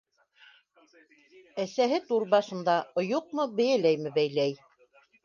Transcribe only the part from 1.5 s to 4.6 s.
Әсәһе түр башында, ойоҡмо, бейәләйме бәйләй.